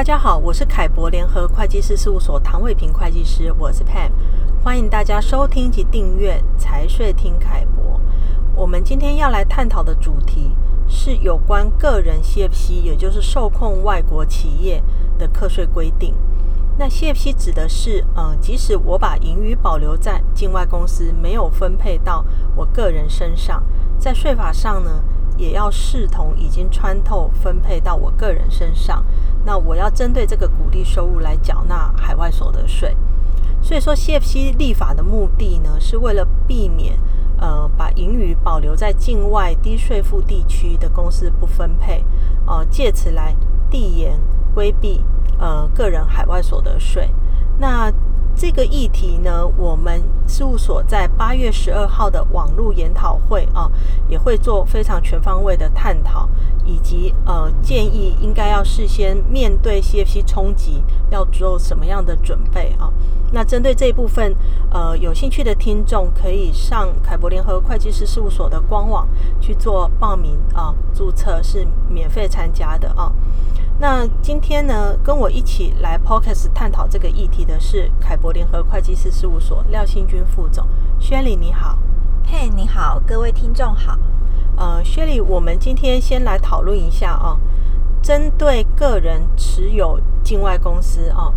[0.00, 4.10] 大家好，我是凯博联合会计师事务所唐伟平会计师，我是 Pam，
[4.64, 8.00] 欢迎大家收听及订阅财税听凯博。
[8.56, 10.56] 我们今天要来探讨的主题
[10.88, 14.82] 是有关个人 CFC，也就是受控外国企业
[15.18, 16.14] 的课税规定。
[16.78, 22.24] 那 CFC 指的是，呃，即使我把盈余保留在境外公司，没有分配到
[22.56, 23.62] 我个人身上，
[23.98, 25.04] 在税法上呢，
[25.36, 29.04] 也要视同已经穿透分配到我个人身上。
[29.44, 32.96] 那我要针对这个鼓励收入来缴纳海外所得税。
[33.62, 36.98] 所以说，CFC 立法的目的呢，是为了避免，
[37.38, 42.04] 呃，把盈余保留在境外低税负地区的公司不分配，
[42.46, 43.36] 呃，借此来
[43.70, 44.18] 递延
[44.54, 45.04] 规避。
[45.38, 47.08] 呃，个人海外所得税，
[47.58, 47.90] 那
[48.36, 53.70] 这个议题呢，我们事务所在八月十二号的网络研讨会啊，
[54.08, 56.28] 也会做非常全方位的探讨，
[56.64, 62.90] 以及呃建议应该要事先面对 CFC 冲击要做什么样的准备啊。
[63.32, 64.34] 那针对这一部分，
[64.70, 69.06] 呃，有兴趣的听众可以上凯博联合会计师事务所的官网
[69.40, 73.12] 去做报名啊，注册是免费参加的啊。
[73.80, 81.78] 那今天呢，跟我一起来 Podcast 探讨这个议题的是凯博联合会计师事务所廖新军副总，薛礼你好，
[82.26, 83.98] 嘿，你好，各位听众好。
[84.56, 87.40] 呃，薛礼，我们今天先来讨论一下哦，
[88.02, 91.32] 针对个人持有境外公司哦。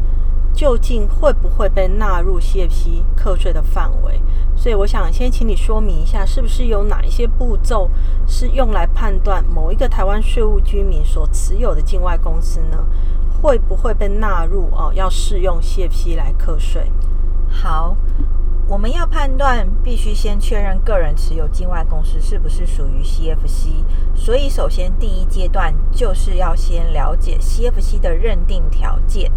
[0.54, 4.22] 究竟会不会被纳入 CFC 课税的范围？
[4.64, 7.92] 所以我想先请你说明一下，是不是有哪一些步骤
[8.26, 12.86] 是用来判断某一个台湾税务居民所持有的境外公司呢，
[13.42, 14.90] 会不会被纳入哦？
[14.96, 16.90] 要适用 CFC 来课税？
[17.50, 17.98] 好，
[18.66, 23.84] 我们要判断，必须先确认个人持有境外公司是不是属于 CFC。
[24.16, 29.30] 所以，首先第一阶段就是要先了解 CFC 的认定条件。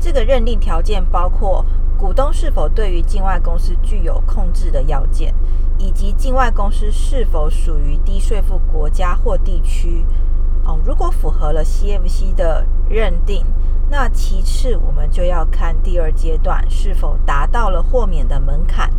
[0.00, 1.64] 这个认定条件包括
[2.02, 5.32] 股东是否对于境外公司具有控制的要件，
[5.78, 10.04] 以及境外公司是否属于低税负国家或地区。
[10.64, 13.46] 哦，如果符合了 CFC 的认定，
[13.88, 18.90] 那其次我们就要看第二阶段是否达到了豁免的门槛。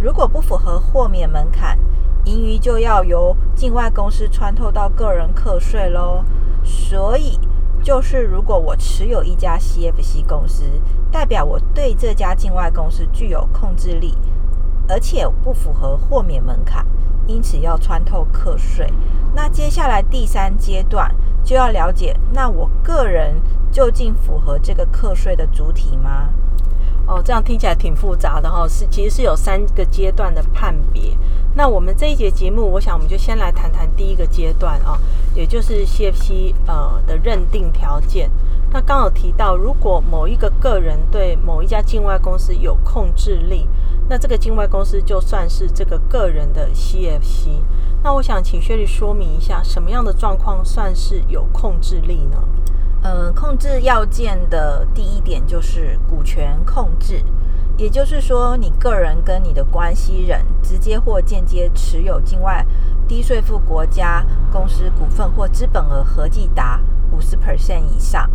[0.00, 1.78] 如果不符合豁免门槛，
[2.24, 6.24] 盈余就要由境外公司穿透到个人课税喽。
[6.64, 7.38] 所以。
[7.82, 10.64] 就是如果我持有一家 CFC 公司，
[11.10, 14.16] 代表我对这家境外公司具有控制力，
[14.88, 16.86] 而且不符合豁免门槛，
[17.26, 18.92] 因此要穿透课税。
[19.34, 23.40] 那接下来第三阶段就要了解，那我个人
[23.72, 26.28] 究竟符合这个课税的主体吗？
[27.06, 31.16] 哦，这样听起来挺复杂的哈，是其实是有三个阶段的判别。
[31.54, 34.98] 那我们这一节节目，我想我们就先来谈谈第一个阶段啊，
[35.34, 38.30] 也就是 CFC 呃的认定条件。
[38.72, 43.68] 那刚好提到，如果某一个个人对某一家境外公司有控制力，
[44.08, 47.62] 那这个境外公司就算是这个个人的 CFC。
[48.02, 52.44] 那我想请薛律说明一下，什么样的状况算是有控制力呢？
[53.02, 57.24] 呃，控制要件的第一点就是股权控制，
[57.80, 62.62] 也就是说，你个人跟你的关系人直接或间接持有境外
[63.08, 66.78] 低税负国家公司股份或资本额合计达
[67.10, 68.28] 五十 percent 以上。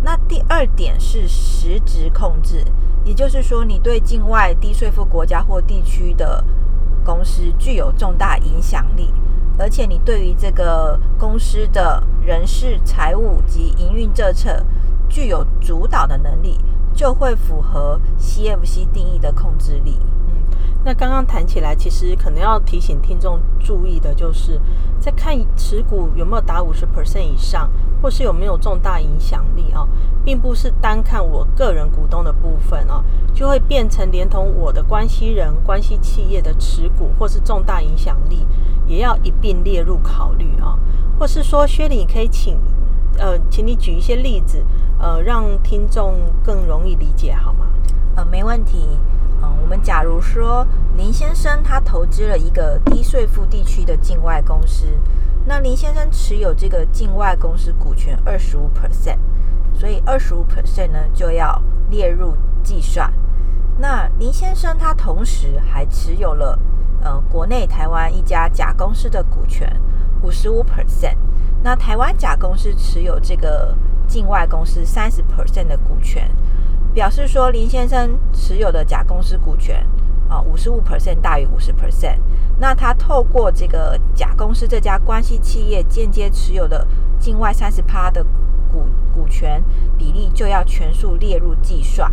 [0.00, 2.64] 那第二点是实质控制，
[3.04, 6.44] 也就是说，你对境外低税负国家或地区的
[7.04, 9.12] 公司具有重大影响力。
[9.58, 14.64] 而且你对于这个公司的人事、财务及营运政策
[15.08, 16.56] 具有主导的能力，
[16.98, 20.00] 就会符合 CFC 定义的控制力。
[20.26, 20.42] 嗯，
[20.84, 24.60] 那刚刚谈起来，其实可能要提醒听众注意的就是，
[24.98, 27.70] 在看持股有没有达五十 percent 以上，
[28.02, 29.86] 或是有没有重大影响力啊，
[30.24, 38.44] 并不是单看我个人股东的部分啊，就会变成连同我的关系人、关系企业的持股或是重大影响力。
[38.88, 40.76] 也要一并列入考虑啊，
[41.20, 42.58] 或是说，薛礼，你可以请，
[43.18, 44.64] 呃，请你举一些例子，
[44.98, 46.14] 呃，让听众
[46.44, 47.66] 更容易理解，好吗？
[48.16, 48.98] 呃，没问题。
[49.40, 50.66] 嗯、我们假如说
[50.96, 54.86] 林先生他投资了一个低税负地区的境外公司，
[55.44, 59.18] 那林先生持有这个境外公司股权二十五 percent，
[59.72, 62.34] 所以二十五 percent 呢就要列入
[62.64, 63.12] 计算。
[63.78, 66.58] 那林先生他同时还持有了。
[67.00, 69.72] 呃，国内台湾一家甲公司的股权
[70.20, 71.16] 五十五 percent，
[71.62, 73.72] 那台湾甲公司持有这个
[74.08, 76.28] 境外公司三十 percent 的股权，
[76.94, 79.86] 表示说林先生持有的甲公司股权
[80.28, 82.16] 啊五十五 percent 大于五十 percent，
[82.58, 86.86] 那他透过这个甲公司这家关系企业间接持有的
[87.20, 88.24] 境外三十趴的
[88.72, 89.62] 股股权
[89.96, 92.10] 比例就要全数列入计算。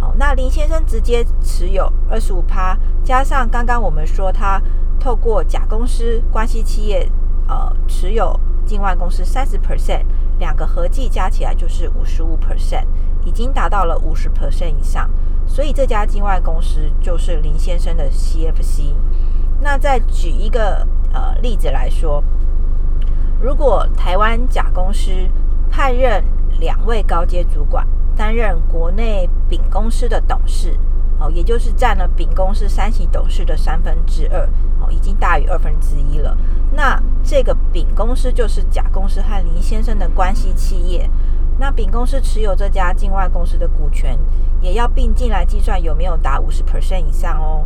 [0.00, 4.60] 好，那林先生直接持有二十五趴，加上刚刚我们说他
[4.98, 7.08] 透过甲公司关系企业
[7.48, 10.02] 呃持有境外公司三十 percent，
[10.38, 12.84] 两个合计加起来就是五十五 percent，
[13.24, 15.10] 已经达到了五十 percent 以上，
[15.46, 18.94] 所以这家境外公司就是林先生的 CFC。
[19.60, 22.22] 那再举一个呃例子来说，
[23.40, 25.10] 如果台湾甲公司
[25.70, 26.24] 派任
[26.58, 27.86] 两位高阶主管
[28.16, 30.76] 担任国内丙公司的董事，
[31.20, 34.48] 哦，也就是占了丙公司三席董事的三分之二，
[34.92, 36.36] 已经大于二分之一了。
[36.72, 41.08] 那这个丙公司就是甲公司和林先生的关系企业，
[41.58, 44.18] 那丙公司持有这家境外公司的股权，
[44.60, 47.64] 也要并进来计算有没有达五十 percent 以上哦。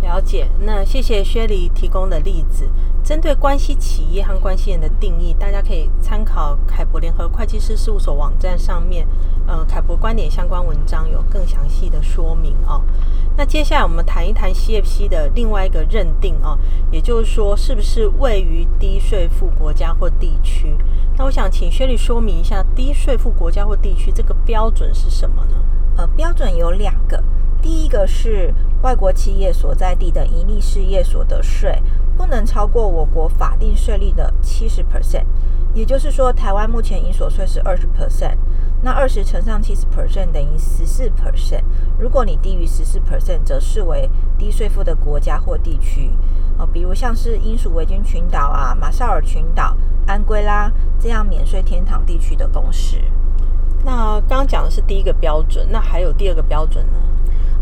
[0.00, 2.68] 了解，那谢谢薛理提供的例子。
[3.02, 9.06] 针对关系企业和关系人的定义，大家可以参考凯博联合会计师事务所网站上面，
[9.46, 12.82] 呃，凯博观点相关文章有更详细的说明哦。
[13.36, 16.58] 那接下来我们谈一谈 CFC 的另外一个认定哦，
[16.90, 20.76] 也就是说，是不是位于低税负国家或地区？
[21.16, 25.56] 那我想请薛理说明一下，低税负国家或地区这个标准是什么呢？
[25.98, 27.20] 呃，标准有两个。
[27.60, 31.82] 第一个是外国企业所在地的盈利事业所得税
[32.16, 35.24] 不能超过我国法定税率的七十 percent，
[35.74, 38.36] 也就是说，台湾目前营所税是二十 percent，
[38.80, 41.64] 那二十乘上七十 percent 等于十四 percent。
[41.98, 44.08] 如果你低于十四 percent，则视为
[44.38, 46.12] 低税负的国家或地区。
[46.58, 50.70] 哦，比如像是英属维京群岛啊、马绍尔群岛、安圭拉
[51.00, 52.96] 这样免税天堂地区的公司。
[53.84, 56.98] 那刚刚讲的是第一个标准，那还有第二个标准呢？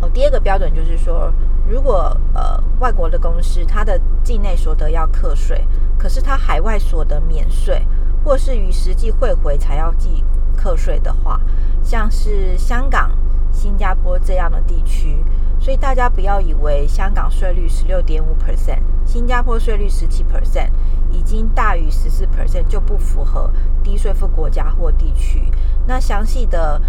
[0.01, 1.33] 哦，第二个标准就是说，
[1.69, 5.67] 如果呃外国的公司它的境内所得要课税，
[5.99, 7.87] 可是它海外所得免税，
[8.25, 10.23] 或是与实际汇回才要计
[10.57, 11.41] 课税的话，
[11.83, 13.11] 像是香港、
[13.53, 15.25] 新加坡这样的地区，
[15.67, 20.69] 所以大家不要以为香港税率十六点五 percent，新加坡税率十七 percent，
[21.11, 23.51] 已经大于十四 percent 就不符合
[23.83, 25.51] 低税负国家或地区。
[25.89, 26.81] 那详细的。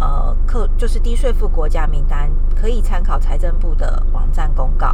[0.00, 2.28] 呃，课就是低税负国家名单，
[2.60, 4.92] 可以参考财政部的网站公告。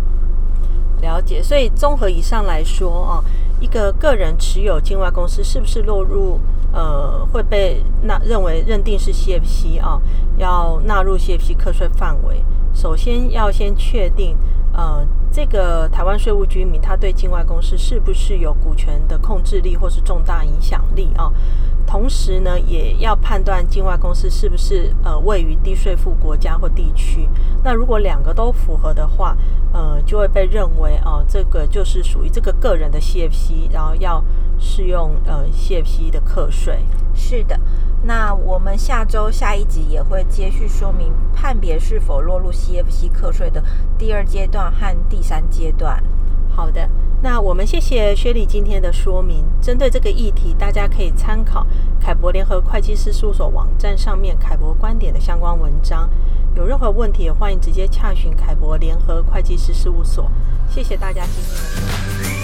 [1.01, 3.25] 了解，所以综合以上来说啊，
[3.59, 6.39] 一个个人持有境外公司是不是落入
[6.71, 9.99] 呃会被纳认为认定是 CFC 啊，
[10.37, 12.45] 要纳入 CFC 课税范围，
[12.81, 14.35] 首先要先确定
[14.73, 21.31] 呃这个台湾税务居民他对境外公司是不是有股权的控制力或是重大影响力啊。
[21.87, 27.29] 同时呢，也要判断境外公司是不是呃位于低税负国家或地区。
[27.63, 29.37] 那如果两个都符合的话，
[29.75, 34.25] 呃，就会被认为哦、这个就是属于这个个人的 CFC，然后要
[34.61, 36.85] 适用呃 CFC 的课税。
[37.15, 37.59] 是的，
[38.05, 43.65] 那我们下周下一集也会接续说明判别是否落入 CFC 课税的
[43.99, 46.03] 第二阶段和第三阶段。
[46.55, 46.89] 好的。
[47.23, 49.45] 那我们谢谢薛丽今天的说明。
[49.61, 51.67] 针对这个议题，大家可以参考
[52.01, 56.09] 凯博联合会计师事务所网站上面凯博观点的相关文章。
[56.55, 60.31] 有任何问题，也欢迎直接洽询凯博联合会计师事务所。
[60.71, 62.40] 谢谢大家今天的收听。